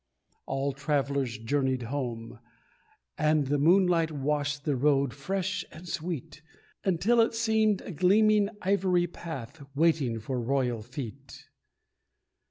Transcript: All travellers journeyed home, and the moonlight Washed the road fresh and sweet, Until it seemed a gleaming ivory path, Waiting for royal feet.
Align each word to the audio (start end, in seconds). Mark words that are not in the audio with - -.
All 0.47 0.73
travellers 0.73 1.37
journeyed 1.37 1.83
home, 1.83 2.39
and 3.19 3.45
the 3.45 3.59
moonlight 3.59 4.09
Washed 4.11 4.65
the 4.65 4.75
road 4.75 5.13
fresh 5.13 5.63
and 5.71 5.87
sweet, 5.87 6.41
Until 6.83 7.21
it 7.21 7.35
seemed 7.35 7.81
a 7.81 7.91
gleaming 7.91 8.49
ivory 8.63 9.05
path, 9.05 9.63
Waiting 9.75 10.19
for 10.19 10.41
royal 10.41 10.81
feet. 10.81 11.49